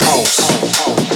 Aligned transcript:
house. 0.00 1.15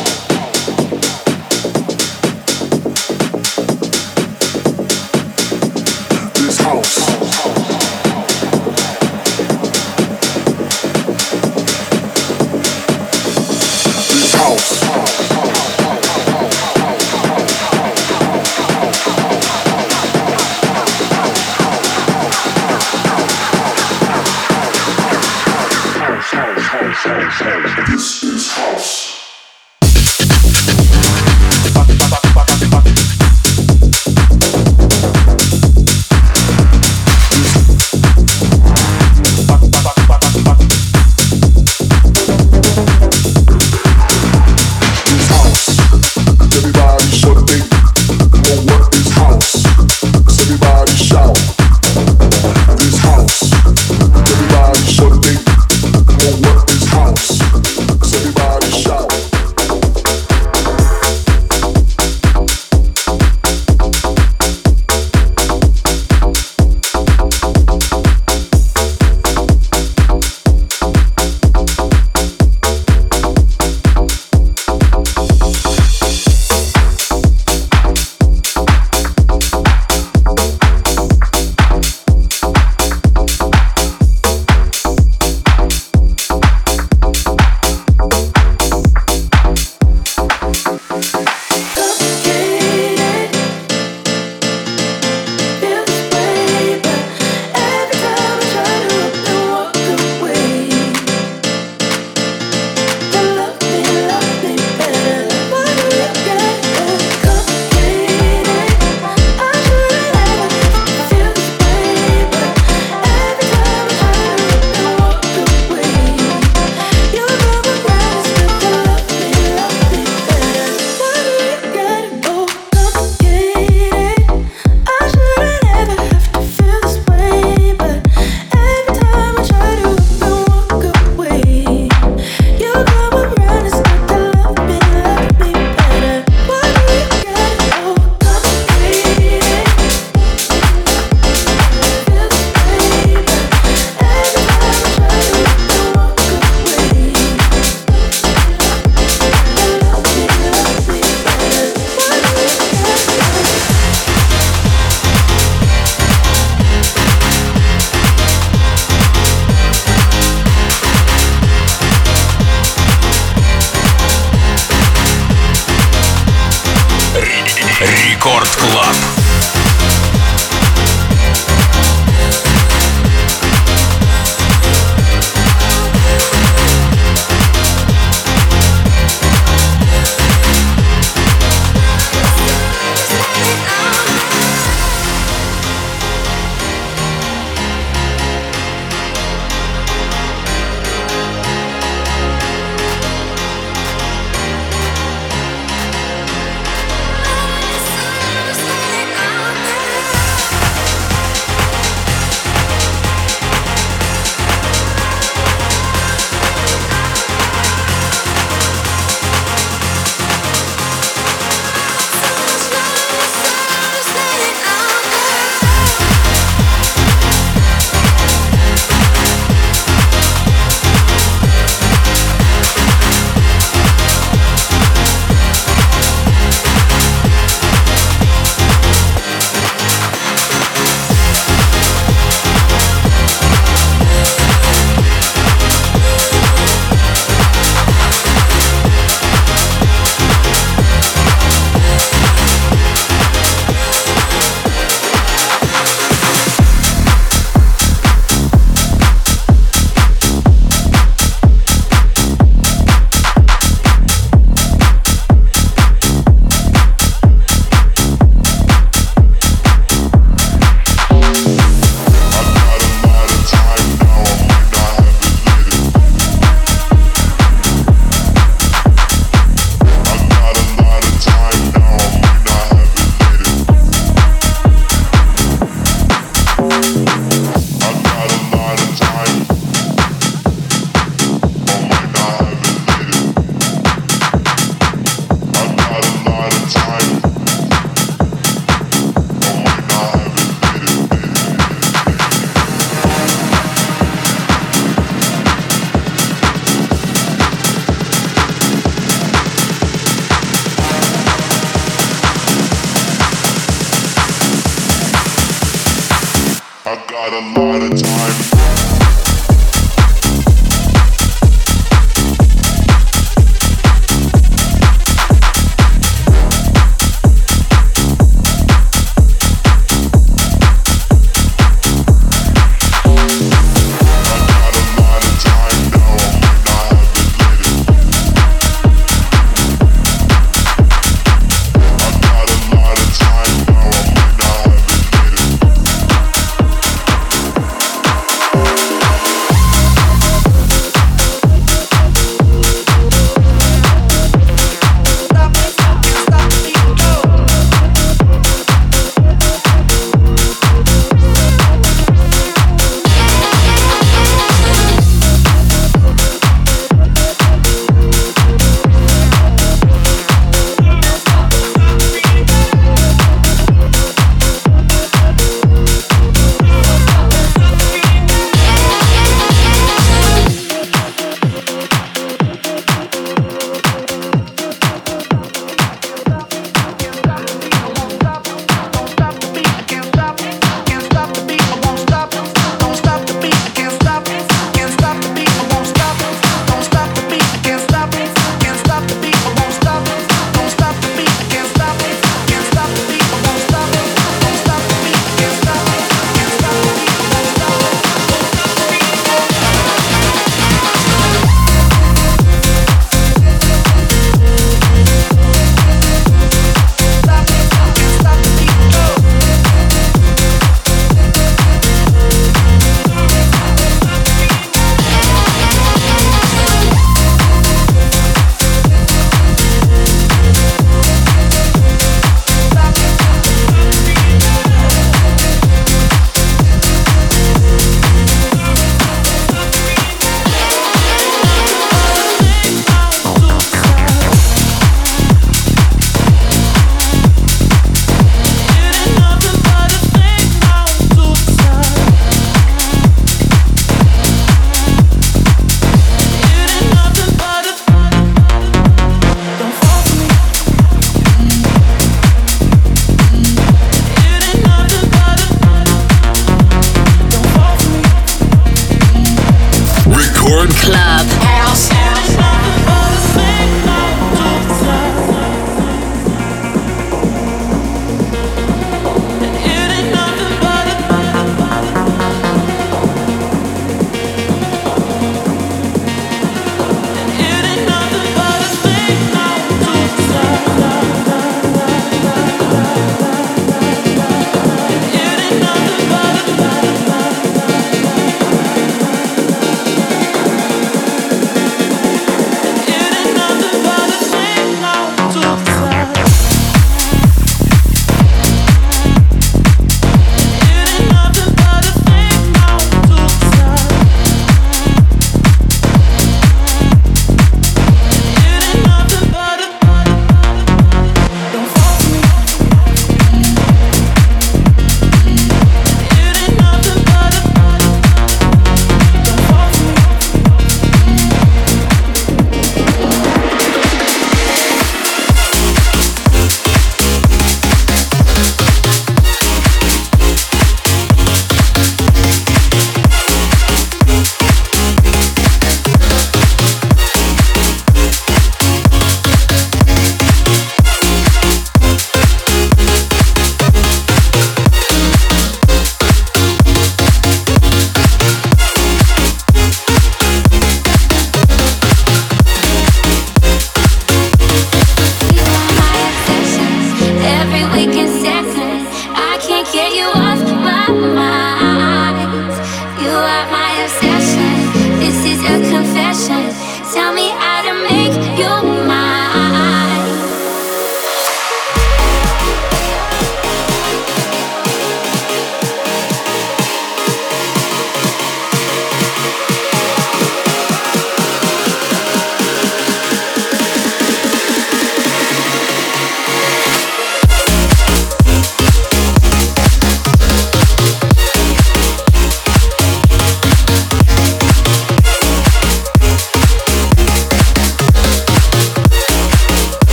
Tell 566.92 567.14
me 567.14 567.29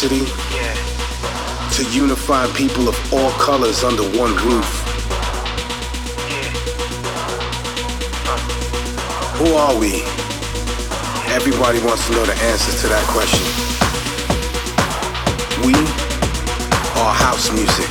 diversity 0.00 0.26
to 1.72 1.90
unify 1.90 2.46
people 2.52 2.88
of 2.88 3.12
all 3.12 3.30
colors 3.32 3.82
under 3.82 4.02
one 4.18 4.34
roof. 4.44 4.68
Who 9.38 9.54
are 9.54 9.78
we? 9.78 10.02
Everybody 11.32 11.80
wants 11.80 12.06
to 12.06 12.12
know 12.12 12.26
the 12.26 12.34
answers 12.44 12.80
to 12.82 12.88
that 12.88 13.04
question. 13.08 13.44
We 15.64 15.72
are 17.00 17.14
house 17.14 17.50
music. 17.52 17.88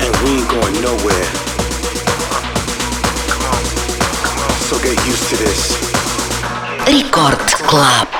And 0.00 0.12
we 0.24 0.40
ain't 0.40 0.48
going 0.48 0.74
nowhere. 0.80 1.28
so 4.68 4.78
get 4.82 4.96
used 5.06 5.22
Record 6.88 7.38
Club. 7.68 8.11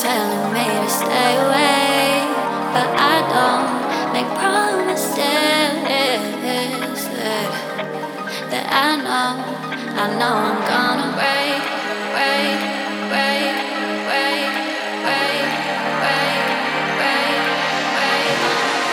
telling 0.00 0.52
me 0.54 0.64
to 0.64 0.88
stay 0.88 1.32
away, 1.44 2.24
but 2.72 2.88
I 2.96 3.20
don't 3.34 3.68
make 4.14 4.30
promises 4.40 5.10
that 8.50 8.66
I 8.72 8.96
know, 8.96 9.36
I 10.00 10.06
know 10.18 10.34
I'm 10.48 10.60
gonna 10.72 11.12
break, 11.20 11.60
break, 12.16 12.60
break, 13.12 13.54
break, 14.08 14.48
break, 15.04 15.44
break, 16.00 16.48
break, 16.96 17.44
break, 18.00 18.40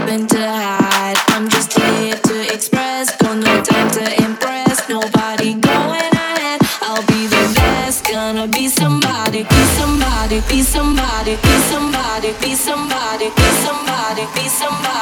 nothing 0.04 0.26
to 0.26 0.38
hide. 0.38 1.16
I'm 1.28 1.48
just 1.48 1.78
here 1.78 2.16
to 2.16 2.54
express. 2.54 3.16
Got 3.16 3.38
no 3.38 3.62
time 3.62 3.90
to 3.90 4.24
impress. 4.24 4.88
Nobody 4.88 5.54
going 5.54 6.12
ahead. 6.26 6.60
I'll 6.82 7.06
be 7.06 7.26
the 7.26 7.44
best. 7.54 8.04
Gonna 8.10 8.48
be 8.48 8.68
somebody. 8.68 9.42
Be 9.44 9.62
somebody. 9.78 10.40
Be 10.48 10.62
somebody. 10.62 11.36
Be 11.36 11.54
somebody. 11.54 11.54
Be 11.54 11.54
somebody. 11.70 12.32
Be 12.40 12.54
somebody. 12.54 13.28
Be 13.36 13.48
somebody. 13.64 14.24
Be 14.34 14.48
somebody. 14.48 15.01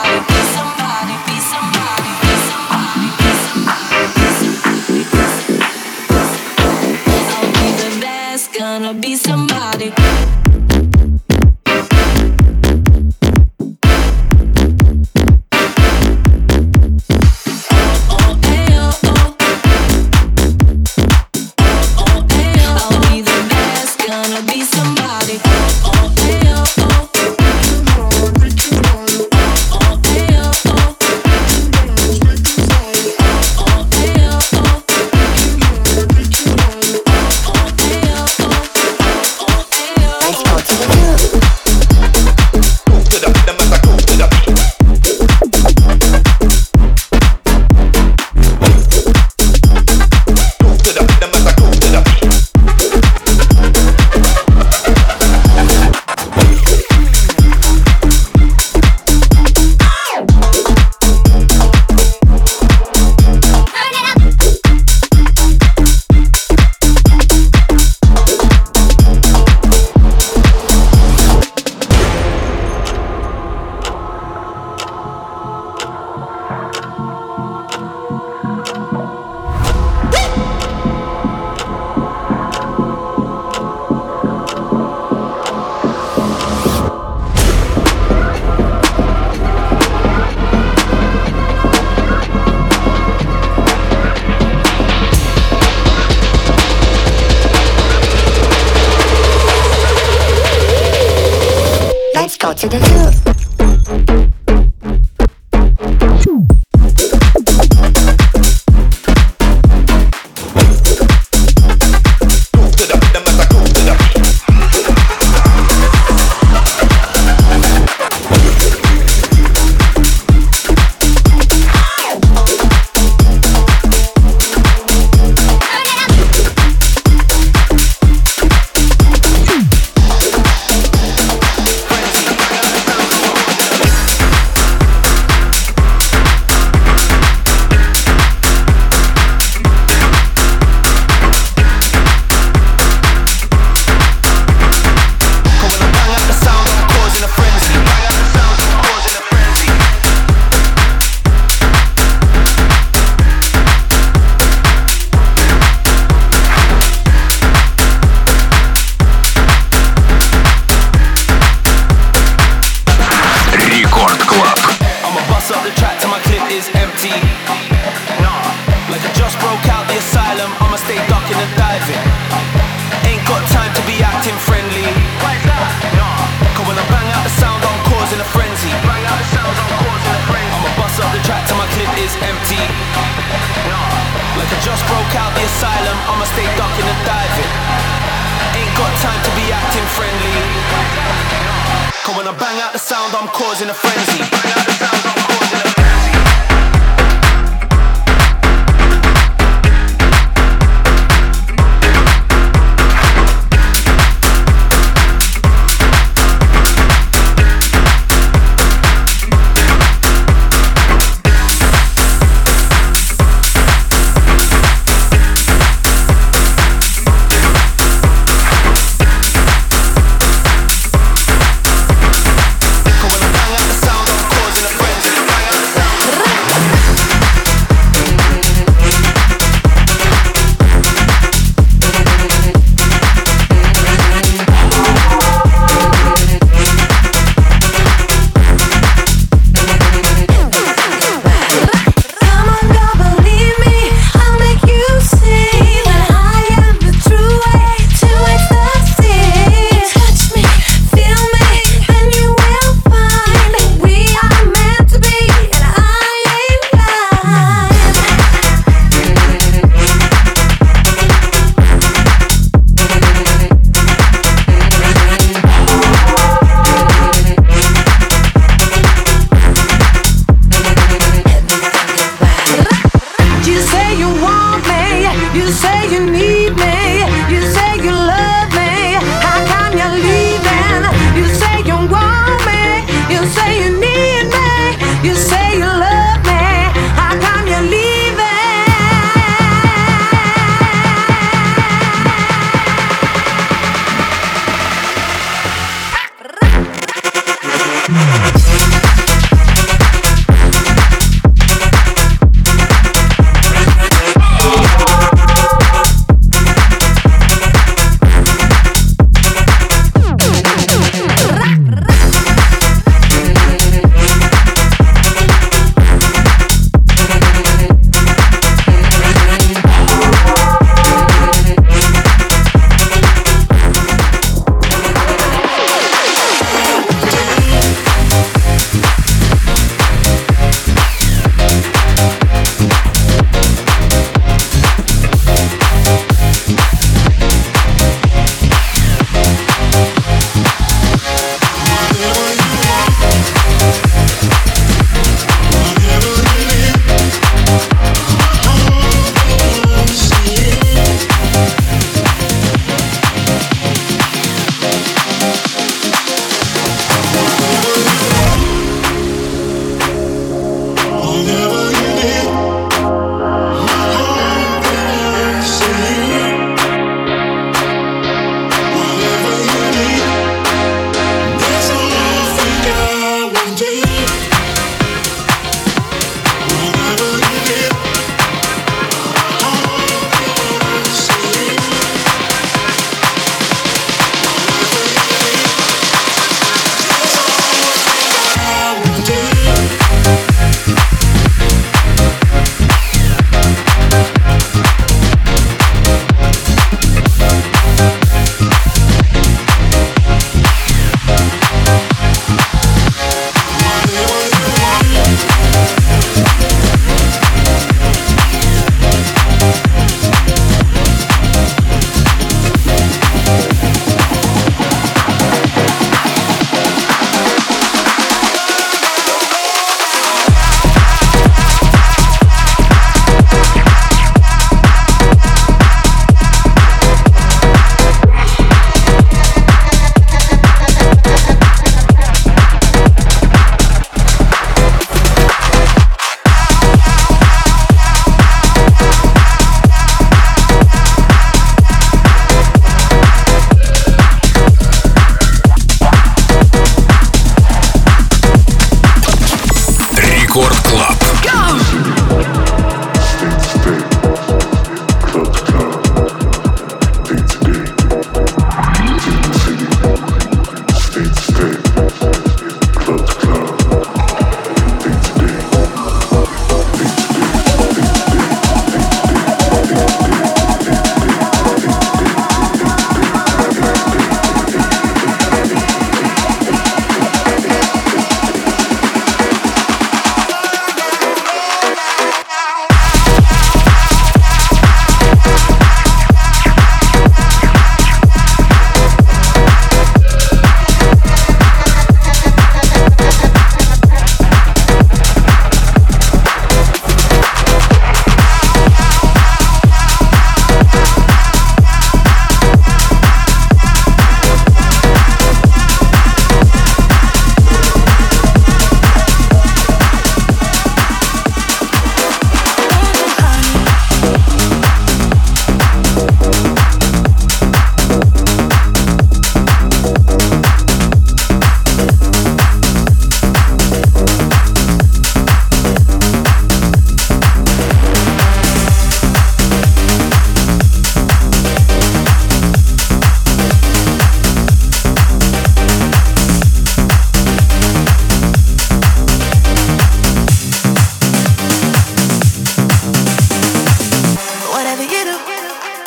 To 102.60 102.68
the 102.68 102.78
zoo. 102.78 103.29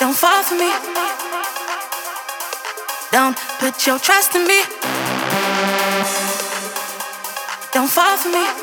Don't 0.04 0.14
fall 0.14 0.44
for 0.44 0.56
me. 0.56 0.70
Don't 3.14 3.38
put 3.62 3.88
your 3.88 3.98
trust 4.00 4.36
in 4.36 4.46
me. 4.46 4.60
Don't 7.72 7.90
fall 7.90 8.18
for 8.18 8.28
me. 8.28 8.63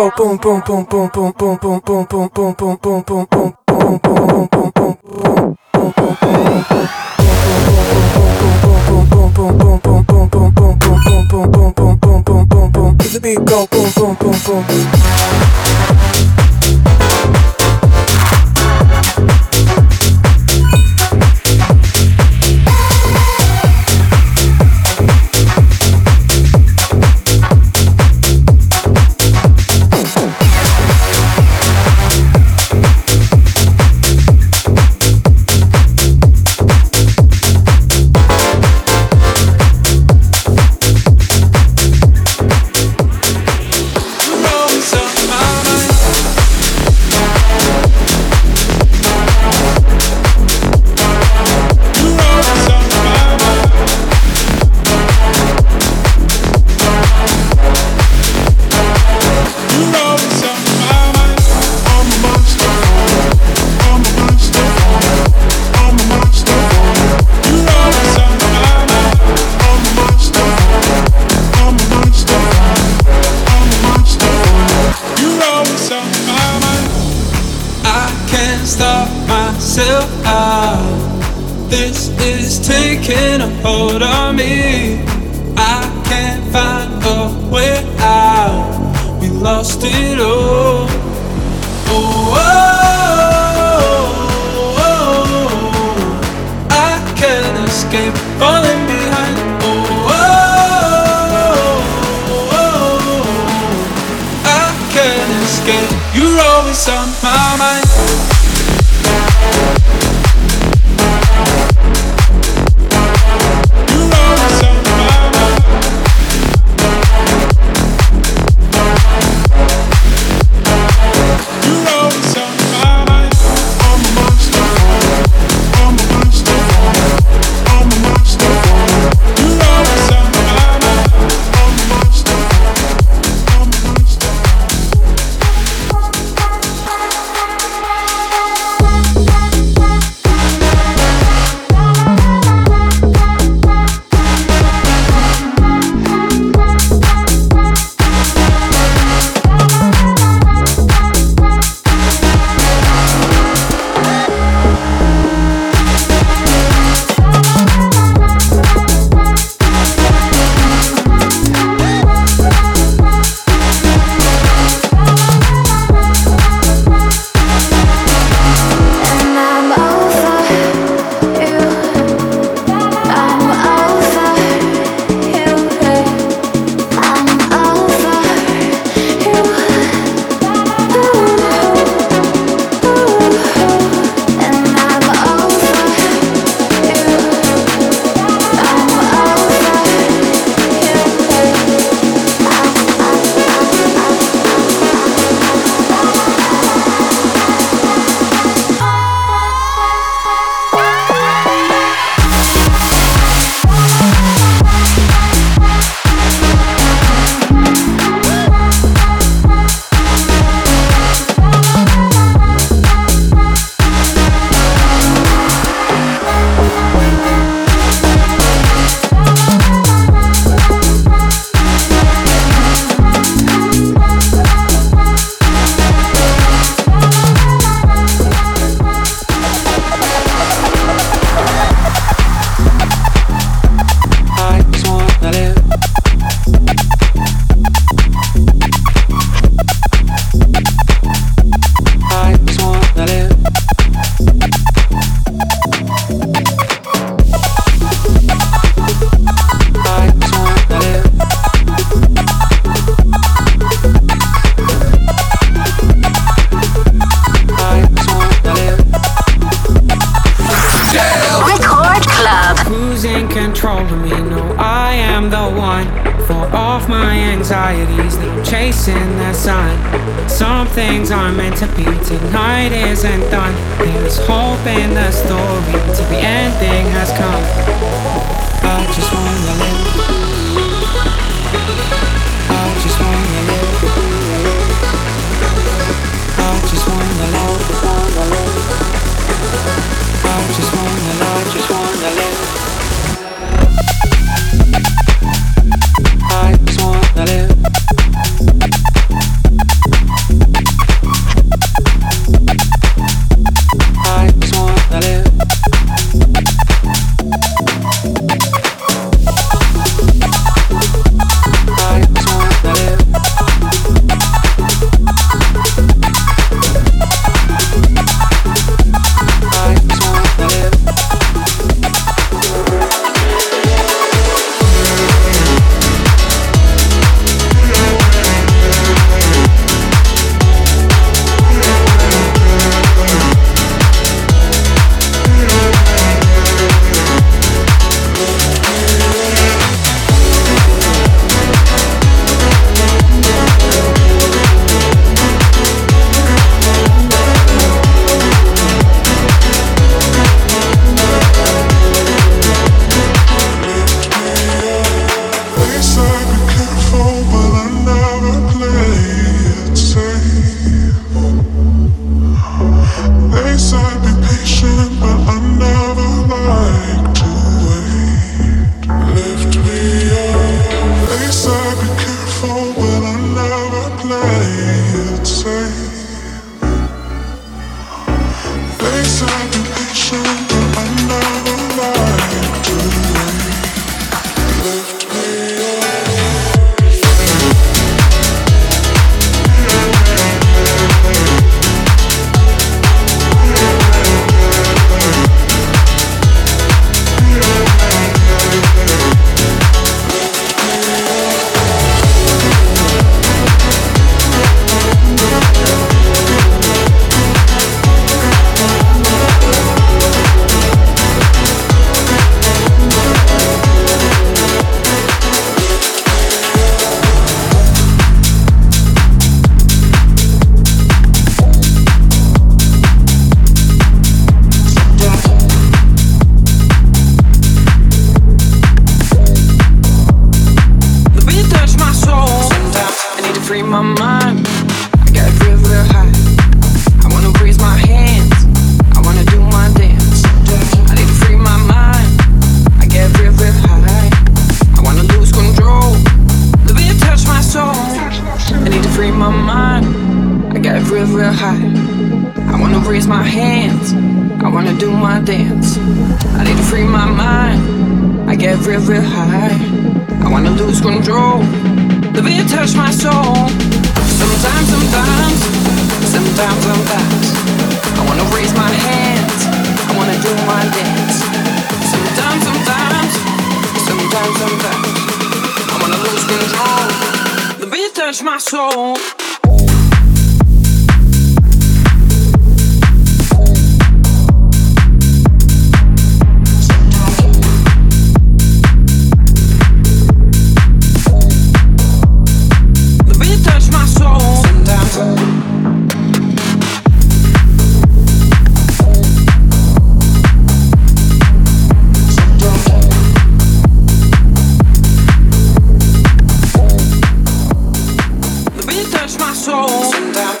go 0.00 0.10
boom 0.16 0.36
boom 0.38 0.60
boom 0.66 0.84
boom 0.86 1.10
boom 1.12 1.32
boom 1.36 1.58
boom 1.58 1.78
boom 1.80 2.06
boom 2.08 2.30
boom 2.32 2.52
boom 2.56 2.56
boom 2.56 3.02
boom 3.02 3.02
boom 3.04 3.04
boom 3.04 3.52
boom 12.00 12.22
boom 12.24 12.48
boom 12.48 12.72
boom 12.72 12.96
the 13.12 13.20
beat 13.22 13.44
go 13.44 13.66
boom 13.66 13.90
boom 13.94 14.14
boom 14.44 14.64
boom 14.66 16.39